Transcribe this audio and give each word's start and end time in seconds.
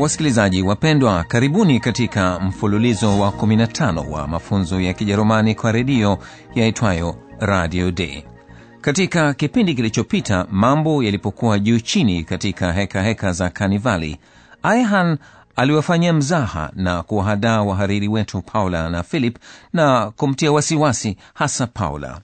Wasikilizaji 0.00 0.62
wapendwa, 0.62 1.24
karibuni 1.24 1.80
katika 1.80 2.40
mfululizo 2.40 3.18
wa 3.20 3.30
15 3.30 4.10
wa 4.10 4.28
mafunzo 4.28 4.80
ya 4.80 4.92
Kijerumani 4.92 5.54
kwa 5.54 5.72
redio 5.72 6.18
yaitwayo 6.54 7.16
Radio 7.40 7.90
d 7.90 8.24
Katika 8.80 9.34
kipindi 9.34 9.74
kilichopita, 9.74 10.46
mambo 10.50 11.02
yalipokuwa 11.02 11.58
juu 11.58 11.78
chini 11.80 12.24
katika 12.24 12.72
heka 12.72 13.02
heka 13.02 13.32
za 13.32 13.50
Kanivali, 13.50 14.18
Aihan 14.62 15.18
aliwafanyia 15.56 16.12
mzaha 16.12 16.70
na 16.76 17.02
kuwahadaa 17.02 17.62
wahariri 17.62 18.08
wetu 18.08 18.42
Paula 18.42 18.88
na 18.90 19.02
Philip 19.02 19.36
na 19.72 20.10
kumtia 20.16 20.52
wasiwasi 20.52 21.16
hasa 21.34 21.66
Paula. 21.66 22.20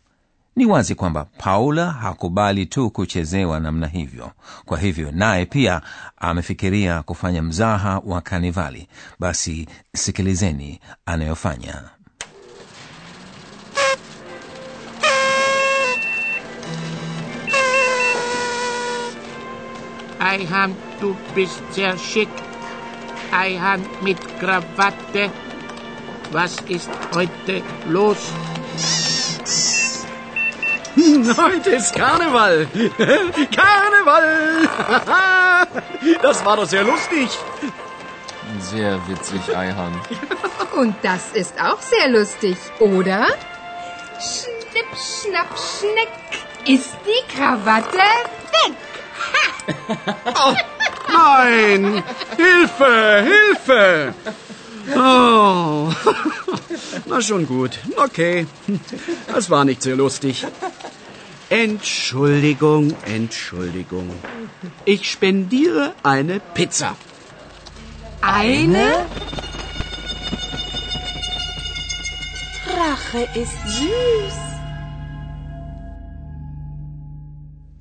Ni 0.56 0.66
wazi 0.66 0.94
kwamba 0.94 1.24
Paula 1.24 1.90
hakubali 1.90 2.66
tu 2.66 2.90
kuchezewa 2.90 3.60
namna 3.60 3.86
hivyo. 3.86 4.30
Kwa 4.64 4.78
hivyo 4.78 5.12
naye 5.12 5.46
pia 5.46 5.80
amefikiria 6.16 7.02
kufanya 7.02 7.42
mzaha 7.42 7.98
wa 8.04 8.20
Kanivali. 8.20 8.88
Basi 9.18 9.68
sikilizeni 9.94 10.80
anayofanya. 11.06 11.82
Eihan, 20.20 20.74
du 21.00 21.14
bist 21.34 21.60
sehr 21.72 21.96
schick. 21.98 22.28
Eihan 23.32 23.80
mit 24.02 24.18
Krawatte. 24.40 25.30
Was 26.32 26.56
ist 26.68 26.90
heute 27.14 27.62
los? 27.88 28.32
Heute 31.36 31.70
ist 31.70 31.94
Karneval. 31.94 32.66
Karneval. 33.56 34.68
Das 36.22 36.44
war 36.44 36.56
doch 36.56 36.66
sehr 36.66 36.84
lustig. 36.84 37.28
Sehr 38.60 39.00
witzig, 39.08 39.56
Eihan. 39.56 39.92
Und 40.76 40.94
das 41.02 41.32
ist 41.32 41.54
auch 41.60 41.80
sehr 41.80 42.08
lustig, 42.08 42.56
oder? 42.78 43.26
Schnipp, 44.20 44.86
schnapp, 44.94 45.48
schneck 45.58 46.08
ist 46.66 46.96
die 47.04 47.36
Krawatte 47.36 47.98
weg. 47.98 48.76
Nein. 51.12 52.02
Hilfe, 52.36 53.24
Hilfe. 53.24 54.14
Oh. 54.94 55.90
Na 57.06 57.20
schon 57.20 57.46
gut. 57.46 57.78
Okay. 57.96 58.46
Das 59.32 59.50
war 59.50 59.64
nicht 59.64 59.82
sehr 59.82 59.96
lustig. 59.96 60.46
Entschuldigung, 61.50 62.94
Entschuldigung. 63.06 64.10
Ich 64.84 65.10
spendiere 65.10 65.94
eine 66.02 66.40
Pizza. 66.54 66.96
Eine? 68.20 69.06
Rache 72.66 73.28
ist 73.34 73.58
süß. 73.66 74.46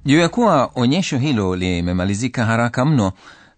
juu 0.06 0.20
ya 0.20 0.30
kuwa 0.30 0.72
onyesho 0.76 1.18
hilo 1.18 1.56
limemalizika 1.56 2.46
haraka 2.46 2.86
mno 2.86 3.12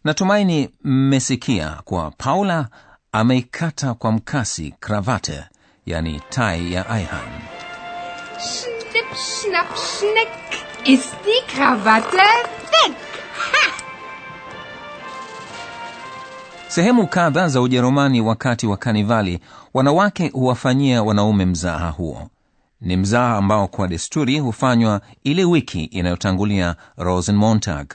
natumaini 0.04 0.70
mmesikia 0.84 1.70
kuwa 1.84 2.12
paula 2.12 2.68
ameikata 3.12 3.94
kwa 3.94 4.12
mkasi 4.12 4.74
kravate 4.80 5.44
yani 5.86 6.22
tai 6.30 6.74
ya 6.74 6.90
aihan 6.90 7.30
schnapp, 9.18 9.68
schneck 9.78 10.30
ist 10.86 11.12
die 11.26 11.42
Krawatte 11.56 12.18
weg. 12.18 12.96
sehemu 16.68 17.08
kadha 17.08 17.48
za 17.48 17.62
ujerumani 17.62 18.22
wakati 18.22 18.68
wa 18.68 18.78
kanivali 18.78 19.40
wanawake 19.74 20.28
huwafanyia 20.30 21.04
wanaume 21.04 21.46
mzaha 21.46 21.90
huo. 21.90 22.30
Ni 22.82 22.98
mzaha 22.98 23.38
ambao 23.38 23.68
kwa 23.68 23.88
desturi 23.88 24.40
hufanywa 24.40 25.02
ile 25.24 25.46
wiki 25.46 25.84
inayotangulia 25.84 26.76
rosenmontag. 26.98 27.88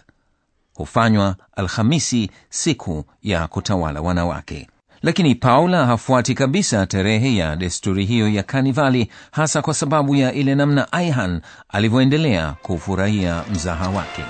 Hufanywa 0.75 1.37
alhamisi 1.57 2.31
siku 2.51 3.05
ya 3.23 3.49
kutawala 3.49 4.01
wanawake 4.01 4.69
lakini 5.03 5.35
paula 5.35 5.87
hafuati 5.87 6.35
kabisa 6.35 6.87
tarehe 6.87 7.37
ya 7.37 7.57
desturi 7.57 8.05
hiyo 8.05 8.29
ya 8.29 8.43
kanivali 8.43 9.11
hasa 9.31 9.63
kwa 9.63 9.75
sababu 9.75 10.17
ya 10.17 10.33
ile 10.33 10.55
namna 10.55 10.93
aihan 10.93 11.41
alivyoendelea 11.69 12.55
kufurahia 12.63 13.45
mzaha 13.53 13.89
wake. 13.91 14.23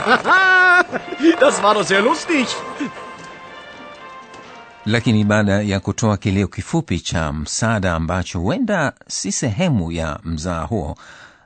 Das 1.40 1.62
war 1.62 1.74
doch 1.74 1.86
sehr 1.86 2.02
lustig. 2.02 2.46
lakini 4.86 5.24
baada 5.24 5.62
ya 5.62 5.80
kutoa 5.80 6.16
kilio 6.16 6.48
kifupi 6.48 7.00
cha 7.00 7.32
msaada 7.32 7.94
ambacho 7.94 8.38
huenda 8.40 8.92
si 9.08 9.32
sehemu 9.32 9.92
ya 9.92 10.18
mzaa 10.24 10.60
huo 10.62 10.98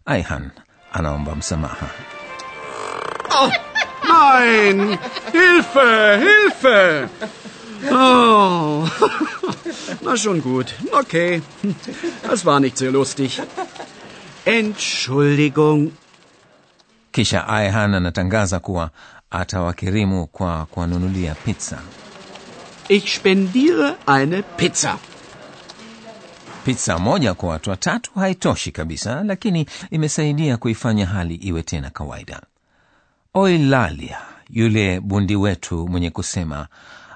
aihan 0.06 0.50
anaomba 0.93 1.34
msamaha 1.34 1.87
Nein. 4.09 4.98
Hilfe, 5.32 6.19
Hilfe. 6.19 7.09
Oh. 7.91 8.88
Na 10.03 10.16
schon 10.16 10.41
gut. 10.42 10.75
Okay. 10.92 11.42
Das 12.28 12.44
war 12.44 12.60
nicht 12.60 12.76
sehr 12.78 12.91
lustig. 12.93 13.41
Entschuldigung. 14.44 15.93
kisha 17.12 17.48
aihan 17.48 17.94
anatangaza 17.94 18.60
kuwa 18.60 18.91
atawakirimu 19.31 20.26
kwa 20.26 20.66
kuwanunulia 20.66 21.34
pizza 21.34 21.78
Ich 22.88 23.14
spendiere 23.16 23.94
eine 24.06 24.43
Pizza. 24.43 24.98
pizza 26.64 26.98
moja 26.98 27.34
kwa 27.34 27.48
watu 27.48 27.70
watatu 27.70 28.10
haitoshi 28.14 28.72
kabisa 28.72 29.22
lakini 29.25 29.66
imesaidia 29.91 30.56
kuifanya 30.56 31.06
hali 31.06 31.34
iwe 31.34 31.62
tena 31.62 31.91
kawaida 31.91 32.41
oilalia 33.34 34.19
yule 34.50 35.00
bundi 35.00 35.37
wetu 35.37 35.89
mwenye 35.89 36.11
kusema 36.11 36.67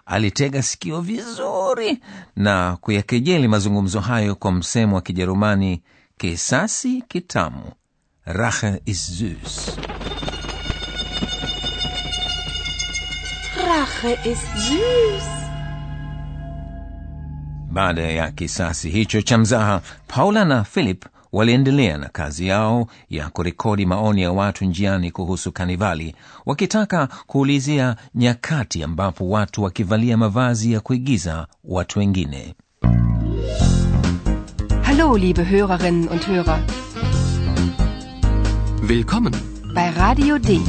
alitega 0.06 0.62
sikio 0.62 1.00
vizuri 1.00 1.98
na 2.36 2.76
kuyakejeli 2.80 3.48
mazungumzo 3.48 4.00
hayo 4.00 4.34
kwa 4.34 4.52
msemo 4.52 4.96
wa 4.96 5.02
kijerumani 5.02 5.82
kisasi 6.16 7.02
kitamu 7.08 7.62
rache 8.24 8.82
is 8.86 9.10
süß 9.22 9.78
Rache 13.66 14.30
ist 14.30 14.46
süß. 14.56 15.38
baada 17.70 18.02
ya 18.02 18.30
kisasi 18.30 18.90
hicho 18.90 19.22
cha 19.22 19.38
mzaha 19.38 19.80
paula 20.06 20.44
na 20.44 20.64
philip 20.64 21.04
waliendelea 21.32 21.98
na 21.98 22.08
kazi 22.08 22.46
yao 22.46 22.86
ya 23.10 23.28
kurekodi 23.30 23.86
maoni 23.86 24.22
ya 24.22 24.32
watu 24.32 24.64
njiani 24.64 25.10
kuhusu 25.10 25.52
kanivali 25.52 26.14
wakitaka 26.46 27.08
kuulizia 27.26 27.96
nyakati 28.14 28.82
ambapo 28.82 29.28
watu 29.28 29.62
wakivalia 29.62 30.16
mavazi 30.16 30.72
ya 30.72 30.80
kuigiza 30.80 31.46
watu 31.64 31.98
wengine 31.98 32.54
Hallo, 34.82 35.18
liebe 35.18 35.44
Hörerinnen 35.44 36.08
und 36.08 36.22
Hörer. 36.26 36.58
Willkommen. 38.82 39.32
Bei 39.74 39.90
Radio 39.90 40.38
D. 40.38 40.60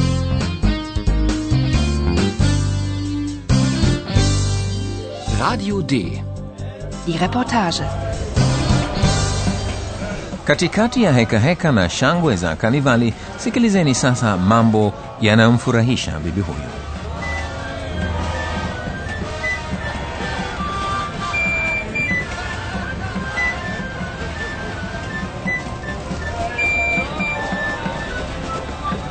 Radio 5.40 5.82
D. 5.82 6.22
Die 7.06 7.18
Reportage. 7.18 7.84
Katikati 10.50 11.04
ya 11.04 11.14
hekaheka 11.14 11.40
heka 11.50 11.72
na 11.72 11.90
shangwe 11.90 12.36
za 12.36 12.56
kanivali 12.56 13.14
sikilizeni 13.38 13.96
sasa 13.96 14.38
mambo 14.38 14.94
yanayomfurahisha 15.22 16.20
bibi 16.20 16.42
huyu 16.42 16.79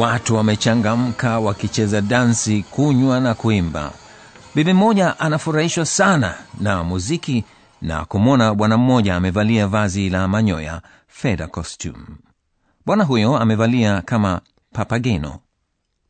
Watu 0.00 0.34
wamechangamka 0.36 1.38
wakicheza 1.38 2.00
dansi, 2.00 2.62
kunywa 2.70 3.20
na 3.20 3.34
kuimba. 3.34 3.92
Bibi 4.54 4.72
mmoja 4.72 5.18
anafurahishwa 5.20 5.86
sana 5.86 6.34
na 6.60 6.84
muziki 6.84 7.44
na 7.82 8.04
kumwona 8.04 8.54
bwana 8.54 8.76
mmoja 8.76 9.16
amevalia 9.16 9.66
vazi 9.66 10.10
la 10.10 10.28
manyoya, 10.28 10.82
feda 11.08 11.46
costume. 11.46 12.06
Bwana 12.86 13.04
huyo 13.04 13.36
amevalia 13.38 14.02
kama 14.02 14.40
papageno, 14.72 15.38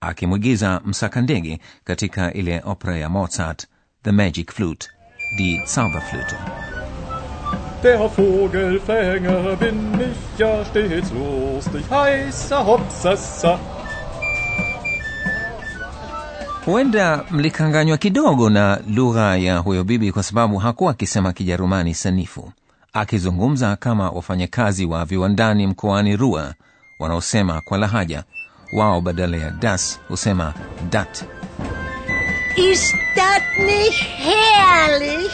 akimwigiza 0.01 0.81
msaka 0.85 1.21
ndege 1.21 1.61
katika 1.85 2.33
ile 2.33 2.63
opera 2.65 2.97
ya 2.97 3.09
Mozart, 3.09 3.67
The 4.05 4.13
Magic 4.13 4.53
Flute, 4.53 4.89
Die 5.37 5.63
Zauberflöte. 5.67 6.37
Der 7.83 8.09
Vogelfänger 8.09 9.57
bin 9.57 10.01
ich 10.01 10.39
ja 10.41 10.65
stets 10.65 11.13
lustig, 11.13 11.91
heißer 11.91 12.65
Hopsassa. 12.67 13.59
Huenda 16.65 17.25
mlikanganywa 17.31 17.97
kidogo 17.99 18.51
na 18.51 18.81
lugha 18.95 19.37
ya 19.37 19.59
huyo 19.59 19.85
bibi 19.85 20.13
kwa 20.13 20.23
sababu 20.23 20.59
hakuwa 20.59 20.91
akisema 20.91 21.33
kijerumani 21.33 21.95
sanifu 21.95 22.53
akizungumza 22.93 23.77
kama 23.77 24.11
wafanyakazi 24.11 24.87
wa 24.87 25.05
viwandani 25.05 25.67
mkoani 25.67 26.17
rua 26.17 26.55
wanaosema 26.99 27.61
kwa 27.61 27.79
lahaja 27.79 28.25
wao 28.77 29.01
badala 29.01 29.37
ya 29.37 29.51
das 29.51 30.01
husema 30.09 30.55
dat 30.91 31.25
Ist 32.57 32.95
das 33.17 33.43
nicht 33.59 34.03
herrlich? 34.19 35.31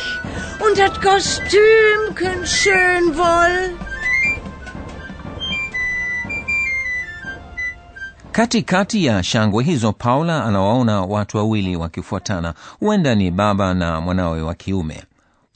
Und 0.61 0.77
das 0.79 1.01
Kostümchen 1.01 2.47
schön 2.47 3.17
wohl? 3.17 3.71
Kati 8.37 8.63
kati 8.63 9.05
ya 9.05 9.23
shangwe 9.23 9.65
hizo 9.65 9.93
paula 9.93 10.45
anawaona 10.45 11.01
watu 11.03 11.37
wawili 11.37 11.77
wakifuatana 11.77 12.55
huenda 12.81 13.15
ni 13.15 13.31
baba 13.31 13.75
na 13.75 14.01
mwanawe 14.01 14.43
wa 14.43 14.55
kiume 14.55 15.05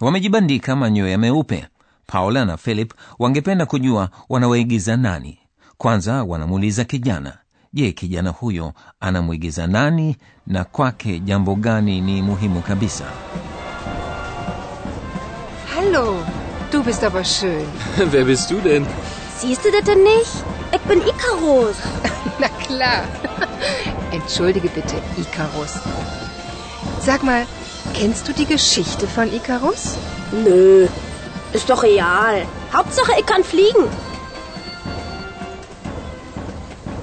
wamejibandika 0.00 0.76
manyoya 0.76 1.18
meupe 1.18 1.66
paula 2.06 2.44
na 2.44 2.56
philip 2.56 2.92
wangependa 3.18 3.66
kujua 3.66 4.08
wanawaigiza 4.28 4.96
nani 4.96 5.38
kwanza 5.78 6.24
wanamuuliza 6.24 6.84
kijana 6.84 7.38
je 7.72 7.92
kijana 7.92 8.30
huyo 8.30 8.72
anamwigiza 9.00 9.66
nani 9.66 10.16
na 10.46 10.64
kwake 10.64 11.18
jambo 11.18 11.54
gani 11.54 12.00
ni 12.00 12.22
muhimu 12.22 12.60
kabisa 12.62 13.04
Hallo, 15.74 16.24
du 16.72 16.82
bist 16.82 17.04
aber 17.04 17.24
schön. 17.24 17.66
Wer 18.12 18.24
bist 18.24 18.50
du 18.50 18.60
denn? 18.60 18.86
Siehst 19.38 19.64
du 19.64 19.70
das 19.70 19.84
denn 19.84 20.02
nicht? 20.02 20.59
Ich 20.82 20.88
bin 20.88 21.00
Icarus. 21.02 21.76
Na 22.38 22.48
klar. 22.48 23.04
Entschuldige 24.12 24.68
bitte, 24.68 24.96
Icarus. 25.16 25.72
Sag 27.00 27.22
mal, 27.22 27.46
kennst 27.94 28.28
du 28.28 28.32
die 28.32 28.46
Geschichte 28.46 29.06
von 29.06 29.32
Icarus? 29.32 29.96
Nö, 30.32 30.88
ist 31.52 31.68
doch 31.70 31.82
real. 31.82 32.46
Hauptsache, 32.72 33.12
ich 33.18 33.26
kann 33.26 33.44
fliegen. 33.44 33.88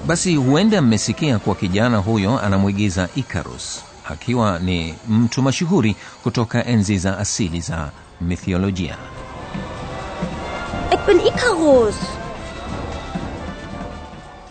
basi 0.08 0.36
huenda 0.36 0.82
mmesikia 0.82 1.40
kuwa 1.40 1.56
kijana 1.56 1.98
huyo 1.98 2.40
anamwigiza 2.40 3.10
icarus 3.16 3.84
akiwa 4.10 4.60
ni 4.60 4.96
mtu 5.08 5.42
mashuhuri 5.42 5.96
kutoka 6.24 6.66
enzi 6.66 6.98
za 6.98 7.18
asili 7.18 7.62
za 7.62 7.90
mithiolojia 8.22 8.98
Ich 10.92 11.00
bin 11.08 11.20
Icarus. 11.28 11.96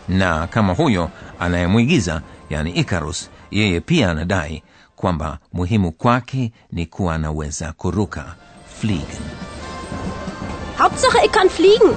Na 0.08 0.47
kama 0.47 0.73
huyo 0.75 1.11
anayemwigiza 1.41 2.23
yani 2.50 2.70
icarus 2.70 3.31
yeye 3.50 3.81
pia 3.81 4.11
anadai 4.11 4.62
kwamba 4.97 5.38
muhimu 5.53 5.93
kwake 5.93 6.53
ni 6.73 6.87
kuwa 6.87 7.14
anaweza 7.14 7.73
kuruka. 7.73 8.35
Fliegen. 8.81 9.23
Hauptsache, 10.79 11.25
ich 11.25 11.31
kann 11.31 11.49
fliegen. 11.49 11.94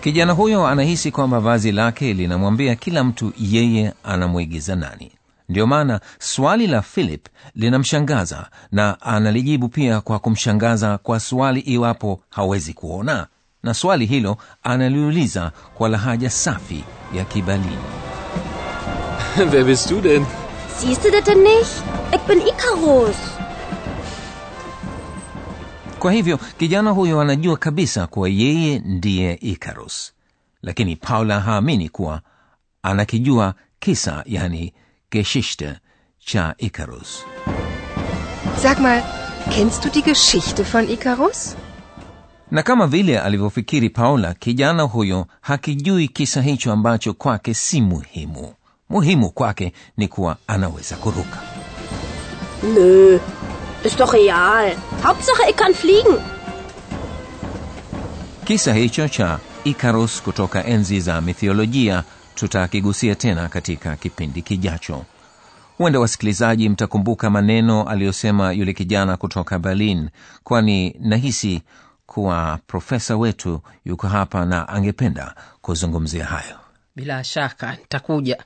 kijana 0.00 0.32
huyo 0.32 0.66
anahisi 0.66 1.10
kwamba 1.10 1.40
vazi 1.40 1.72
lake 1.72 2.12
linamwambia 2.14 2.74
kila 2.74 3.04
mtu 3.04 3.32
yeye 3.38 3.92
anamwigiza 4.04 4.76
nani. 4.76 5.12
Ndiyo 5.48 5.66
maana 5.66 6.00
swali 6.18 6.66
la 6.66 6.82
philip 6.82 7.26
linamshangaza 7.54 8.46
na 8.72 9.00
analijibu 9.00 9.68
pia 9.68 10.00
kwa 10.00 10.18
kumshangaza 10.18 10.98
kwa 10.98 11.20
swali 11.20 11.60
iwapo 11.60 12.20
hawezi 12.30 12.72
kuona 12.74 13.26
na 13.62 13.74
swali 13.74 14.06
hilo 14.06 14.36
analiuliza 14.62 15.52
kwa 15.74 15.88
lahaja 15.88 16.30
safi 16.30 16.84
ya 17.14 17.24
kibalini 17.24 17.78
Wer 19.52 19.64
bist 19.64 19.90
du 19.90 20.00
denn? 20.00 20.26
Siehst 20.78 21.04
du 21.04 21.10
das 21.10 21.24
denn 21.24 21.42
nicht? 21.42 21.82
Ich 22.14 22.20
bin 22.28 22.40
ikarus 22.48 23.16
kwa 26.02 26.12
hivyo 26.12 26.38
kijana 26.58 26.90
huyo 26.90 27.20
anajua 27.20 27.56
kabisa 27.56 28.06
kuwa 28.06 28.28
yeye 28.28 28.78
ndiye 28.78 29.34
ikarus 29.34 30.12
lakini 30.62 30.96
paula 30.96 31.40
haamini 31.40 31.88
kuwa 31.88 32.20
anakijua 32.82 33.54
kisa 33.78 34.22
yani 34.26 34.74
geschichte 35.10 35.74
cha 36.18 36.54
ikarus 36.58 37.24
Sag 38.62 38.78
mal, 38.80 39.02
kennst 39.50 39.84
du 39.84 39.90
die 39.90 40.02
Geschichte 40.02 40.64
von 40.64 40.88
Icarus? 40.88 41.56
Na 42.52 42.62
kama 42.62 42.86
vile 42.86 43.18
alivyofikiri 43.20 43.90
paula 43.90 44.34
kijana 44.34 44.82
huyo 44.82 45.26
hakijui 45.40 46.08
kisa 46.08 46.42
hicho 46.42 46.72
ambacho 46.72 47.14
kwake 47.14 47.54
si 47.54 47.80
muhimu 47.80 48.54
muhimu 48.88 49.30
kwake 49.30 49.72
ni 49.96 50.08
kuwa 50.08 50.36
anaweza 50.46 50.96
kuruka 50.96 51.40
Nö, 52.64 53.18
ist 53.84 53.98
doch 53.98 54.12
real. 54.12 54.76
Hauptsache, 55.02 55.50
ich 55.50 55.56
kann 55.56 55.74
fliegen. 55.74 56.18
kisa 58.44 58.74
hicho 58.74 59.08
cha 59.08 59.38
ikarus 59.64 60.22
kutoka 60.22 60.64
enzi 60.66 61.00
za 61.00 61.20
mithiolojia 61.20 62.04
tutakigusia 62.34 63.14
tena 63.14 63.48
katika 63.48 63.96
kipindi 63.96 64.42
kijacho 64.42 65.04
huenda 65.78 66.00
wasikilizaji 66.00 66.68
mtakumbuka 66.68 67.30
maneno 67.30 67.82
aliyosema 67.88 68.52
yule 68.52 68.72
kijana 68.72 69.16
kutoka 69.16 69.58
berlin 69.58 70.08
kwani 70.44 70.96
nahisi 71.00 71.62
kuwa 72.14 72.58
profesa 72.66 73.16
wetu 73.16 73.60
yuko 73.84 74.06
hapa 74.08 74.44
na 74.46 74.68
angependa 74.68 75.34
kuzungumzia 75.60 76.24
hayo 76.24 76.56
bila 76.96 77.24
shaka 77.24 77.72
nitakuja 77.76 78.36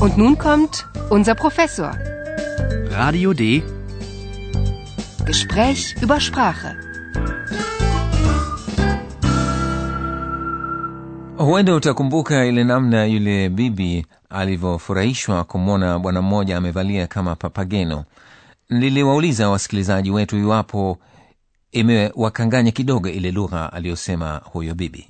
Und 0.00 0.16
nun 0.18 0.36
kommt 0.36 0.86
unser 1.10 1.36
Professor. 1.36 1.98
Radio 2.90 3.34
D. 3.34 3.62
Gespräch 5.24 5.96
über 6.02 6.20
Sprache. 6.20 6.68
huenda 11.36 11.74
utakumbuka 11.74 12.44
ile 12.44 12.64
namna 12.64 13.04
yule 13.04 13.48
bibi 13.48 14.06
alivyofurahishwa 14.30 15.44
kumwona 15.44 15.98
bwana 15.98 16.22
mmoja 16.22 16.56
amevalia 16.56 17.06
kama 17.06 17.36
papageno 17.36 18.04
niliwauliza 18.70 19.50
wasikilizaji 19.50 20.10
wetu 20.10 20.38
iwapo 20.38 20.98
imewakanganya 21.72 22.70
kidogo 22.70 23.08
ile 23.08 23.30
lugha 23.30 23.72
aliyosema 23.72 24.40
huyo 24.44 24.74
bibi. 24.74 25.08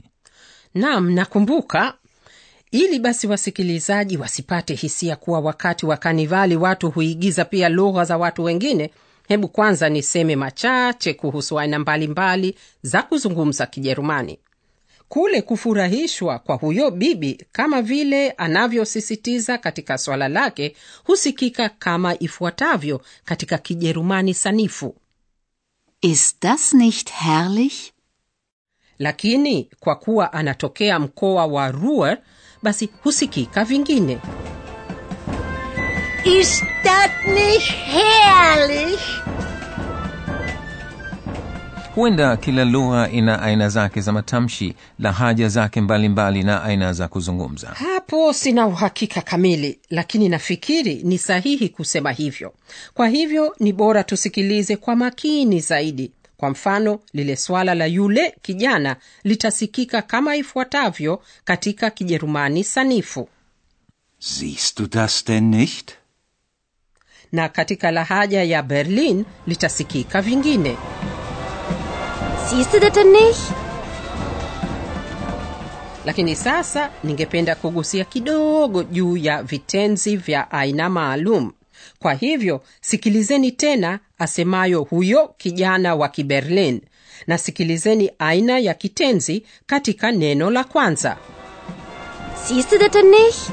Nam 0.74 1.10
nakumbuka. 1.10 1.94
Ili 2.70 2.98
basi 2.98 3.26
wasikilizaji 3.26 4.16
wasipate 4.16 4.74
hisia 4.74 5.16
kuwa 5.16 5.40
wakati 5.40 5.86
wa 5.86 5.96
kanivali 5.96 6.56
watu 6.56 6.90
huigiza 6.90 7.44
pia 7.44 7.68
lugha 7.68 8.04
za 8.04 8.16
watu 8.18 8.44
wengine 8.44 8.90
hebu 9.28 9.48
kwanza 9.48 9.88
niseme 9.88 10.36
machache 10.36 11.14
kuhusu 11.14 11.60
aina 11.60 11.78
mbalimbali 11.78 12.54
za 12.82 13.02
kuzungumza 13.02 13.66
kijerumani. 13.66 14.38
Kule 15.08 15.42
kufurahishwa 15.42 16.38
kwa 16.38 16.56
huyo 16.56 16.90
bibi 16.90 17.44
kama 17.52 17.82
vile 17.82 18.30
anavyosisitiza 18.30 19.58
katika 19.58 19.98
swala 19.98 20.28
lake 20.28 20.76
husikika 21.04 21.68
kama 21.68 22.18
ifuatavyo 22.18 23.00
katika 23.24 23.58
kijerumani 23.58 24.34
sanifu 24.34 24.94
Ist 26.02 26.36
das 26.44 26.72
nicht 26.72 27.10
herrlich? 27.12 27.92
lakini 28.98 29.70
kwa 29.80 29.96
kuwa 29.96 30.32
anatokea 30.32 30.98
mkoa 30.98 31.46
wa 31.46 31.70
ruhr 31.70 32.18
basi 32.62 32.88
husikika 33.04 33.64
vingine 33.64 34.18
Ist 36.24 36.64
das 36.84 37.10
nicht 37.34 37.70
herrlich? 37.72 39.00
Huenda 41.94 42.36
kila 42.36 42.64
lugha 42.64 43.10
ina 43.10 43.42
aina 43.42 43.68
zake 43.68 44.00
za 44.00 44.12
matamshi 44.12 44.74
lahaja 44.98 45.48
zake 45.48 45.80
mbalimbali 45.80 46.42
na 46.42 46.62
aina 46.62 46.92
za 46.92 47.08
kuzungumza. 47.08 47.68
Hapo 47.68 48.32
sina 48.32 48.66
uhakika 48.66 49.20
kamili 49.20 49.78
lakini 49.90 50.28
nafikiri 50.28 50.94
ni 51.02 51.18
sahihi 51.18 51.68
kusema 51.68 52.12
hivyo. 52.12 52.54
Kwa 52.94 53.08
hivyo 53.08 53.56
ni 53.60 53.72
bora 53.72 54.04
tusikilize 54.04 54.76
kwa 54.76 54.96
makini 54.96 55.60
zaidi. 55.60 56.12
Kwa 56.36 56.50
mfano 56.50 57.00
lile 57.12 57.36
swala 57.36 57.74
la 57.74 57.86
yule 57.86 58.34
kijana 58.42 58.96
litasikika 59.24 60.02
kama 60.02 60.36
ifuatavyo 60.36 61.22
katika 61.44 61.90
kijerumani 61.90 62.64
sanifu. 62.64 63.28
Siehst 64.18 64.78
du 64.78 64.86
das 64.86 65.24
denn 65.26 65.44
nicht? 65.50 65.90
na 67.32 67.48
katika 67.48 67.90
lahaja 67.90 68.42
ya 68.44 68.62
berlin 68.62 69.24
litasikika 69.46 70.22
vingine 70.22 70.76
Siehst 72.50 72.72
du 72.74 72.80
das 72.80 72.92
denn 72.92 73.12
nicht? 73.12 73.52
lakini 76.04 76.36
sasa 76.36 76.90
ningependa 77.04 77.54
kugusia 77.54 78.04
kidogo 78.04 78.82
juu 78.82 79.16
ya 79.16 79.42
vitenzi 79.42 80.16
vya 80.16 80.50
aina 80.50 80.88
maalum 80.90 81.52
kwa 81.98 82.14
hivyo 82.14 82.62
sikilizeni 82.80 83.52
tena 83.52 83.98
asemayo 84.18 84.82
huyo 84.82 85.34
kijana 85.38 85.94
wa 85.94 86.08
kiberlin 86.08 86.80
na 87.26 87.38
sikilizeni 87.38 88.10
aina 88.18 88.58
ya 88.58 88.74
kitenzi 88.74 89.42
katika 89.66 90.12
neno 90.12 90.50
la 90.50 90.64
kwanza 90.64 91.16
Siehst 92.46 92.70
du 92.70 92.78
das 92.78 92.94
nicht? 93.04 93.50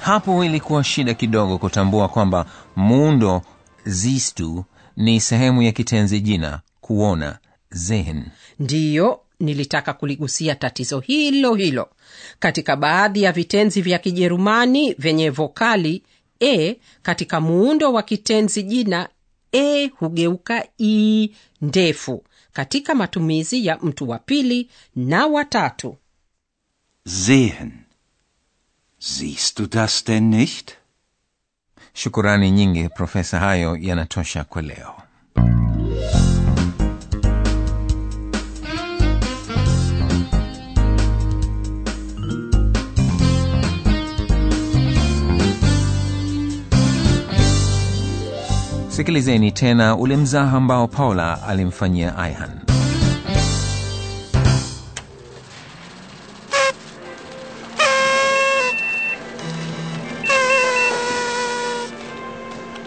hapo 0.00 0.44
ilikuwa 0.44 0.84
shida 0.84 1.14
kidogo 1.14 1.58
kutambua 1.58 2.08
kwamba 2.08 2.46
muundo 2.76 3.42
zistu 3.84 4.64
ni 4.96 5.20
sehemu 5.20 5.62
ya 5.62 5.72
kitenzi 5.72 6.20
jina 6.20 6.60
kuona 6.90 7.38
zehn 7.70 8.24
ndiyo 8.58 9.20
nilitaka 9.40 9.92
kuligusia 9.92 10.54
tatizo 10.54 11.00
hilo 11.00 11.54
hilo 11.54 11.90
katika 12.38 12.76
baadhi 12.76 13.22
ya 13.22 13.32
vitenzi 13.32 13.82
vya 13.82 13.98
kijerumani 13.98 14.94
vyenye 14.94 15.30
vokali 15.30 16.02
e 16.40 16.76
katika 17.02 17.40
muundo 17.40 17.92
wa 17.92 18.02
kitenzi 18.02 18.62
jina 18.62 19.08
e 19.52 19.86
hugeuka 19.86 20.66
i 20.80 21.30
ndefu 21.60 22.24
katika 22.52 22.94
matumizi 22.94 23.66
ya 23.66 23.78
mtu 23.78 24.08
wa 24.08 24.18
pili 24.18 24.70
na 24.96 25.26
watatu 25.26 25.96
Sehen. 27.06 27.72
Siehst 28.98 29.58
du 29.58 29.66
das 29.66 30.04
denn 30.04 30.28
nicht? 30.30 30.70
shukurani 31.94 32.50
nyingi 32.50 32.88
profesa 32.88 33.38
hayo 33.40 33.76
yanatosha 33.80 34.44
kwa 34.44 34.62
leo 34.62 35.09
sikilizeni 49.00 49.52
tena 49.52 49.96
ule 49.96 50.16
mzaha 50.16 50.56
ambao 50.56 50.88
paula 50.88 51.42
alimfanyia 51.42 52.18
aihan 52.18 52.50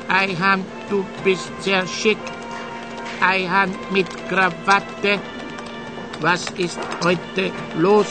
Eihan, 0.09 0.63
du 0.89 1.05
bist 1.23 1.51
sehr 1.59 1.87
schick. 1.87 2.17
Eihan 3.21 3.69
mit 3.91 4.07
Krawatte. 4.29 5.19
Was 6.21 6.45
ist 6.57 6.79
heute 7.03 7.51
los? 7.77 8.07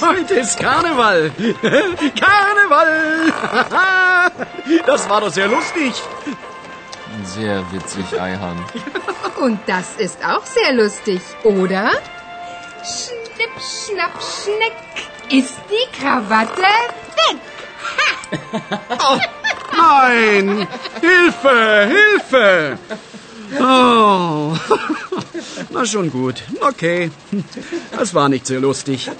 Heute 0.00 0.34
ist 0.34 0.58
Karneval. 0.58 1.30
Karneval. 2.20 3.32
Das 4.86 5.08
war 5.08 5.20
doch 5.20 5.32
sehr 5.32 5.48
lustig. 5.48 5.94
Sehr 7.24 7.64
witzig, 7.72 8.20
Eihan. 8.20 8.64
Und 9.40 9.60
das 9.66 9.96
ist 9.96 10.18
auch 10.24 10.44
sehr 10.44 10.72
lustig, 10.72 11.20
oder? 11.44 11.90
Schnipp, 12.82 13.54
schnapp, 13.60 14.12
schneck. 14.22 14.72
Ist 15.30 15.56
die 15.70 16.00
Krawatte 16.00 16.62
weg? 16.62 17.40
Oh, 18.98 19.18
nein! 19.76 20.66
Hilfe! 21.00 21.88
Hilfe! 21.88 22.78
Oh. 23.60 24.56
Na 25.70 25.84
schon 25.86 26.10
gut. 26.10 26.42
Okay. 26.60 27.10
Das 27.92 28.14
war 28.14 28.28
nicht 28.28 28.46
sehr 28.46 28.60
lustig. 28.60 29.10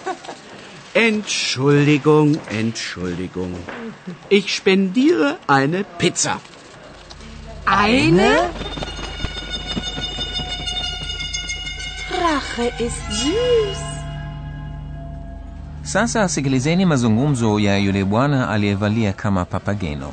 Entschuldigung, 0.99 2.37
Entschuldigung. 2.51 3.53
Ich 4.29 4.53
spendiere 4.53 5.39
eine 5.47 5.85
Pizza. 5.85 6.41
Eine? 7.67 8.51
Rache 12.11 12.67
ist 12.87 13.03
süß. 13.21 13.83
sasa 15.83 16.29
sikilizeni 16.29 16.85
mazungumzo 16.85 17.59
ya 17.59 17.79
yule 17.79 18.05
bwana 18.05 18.49
aliyevalia 18.51 19.13
kama 19.13 19.45
papageno 19.45 20.13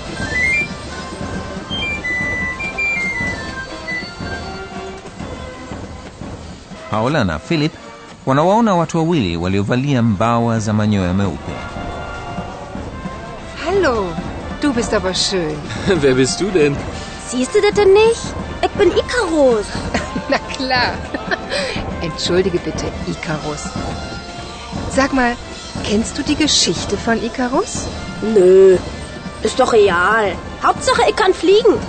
Paula 6.91 7.23
na 7.23 7.39
philip 7.39 7.71
wanawaona 8.25 8.75
watu 8.75 8.97
wawili 8.97 9.37
waliovalia 9.37 10.01
mbawa 10.01 10.59
za 10.59 10.73
manyoya 10.73 11.13
meupe 11.13 11.51
Hallo, 13.65 14.13
du 14.61 14.73
bist 14.73 14.93
aber 14.93 15.13
schön. 15.13 15.55
Wer 16.01 16.15
bist 16.15 16.41
du 16.41 16.51
denn? 16.51 16.75
Siehst 17.29 17.55
du 17.55 17.61
das 17.61 17.73
denn 17.73 17.93
nicht? 17.93 18.21
Ich 18.63 18.71
bin 18.71 18.91
Icarus. 18.91 19.65
Na 20.29 20.37
klar. 20.39 20.93
Entschuldige 22.01 22.59
bitte, 22.59 22.85
Ikarus. 23.07 23.63
Sag 24.95 25.13
mal, 25.13 25.35
kennst 25.85 26.17
du 26.17 26.23
die 26.23 26.35
Geschichte 26.35 26.97
von 26.97 27.23
Ikarus? 27.23 27.87
Nö, 28.21 28.77
ist 29.43 29.59
doch 29.59 29.71
real. 29.71 30.35
Hauptsache, 30.63 31.03
ich 31.09 31.15
kann 31.15 31.33
fliegen. 31.33 31.79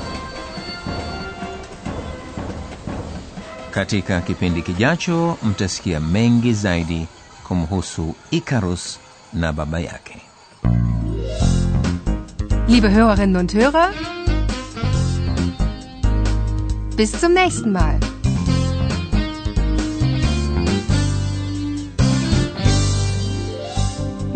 Katika 3.73 4.21
kipindi 4.21 4.63
kijacho 4.63 5.39
mtasikia 5.43 6.01
mengi 6.01 6.53
zaidi 6.53 7.07
kumhusu 7.49 8.15
ikarus 8.31 8.99
na 9.33 9.53
baba 9.53 9.81
yake 9.81 10.21
Liebe 12.69 12.89
Hörerinnen 12.89 13.37
und 13.37 13.55
Hörer, 13.55 13.91
bis 16.97 17.21
zum 17.21 17.33
nächsten 17.33 17.73
Mal. 17.73 18.12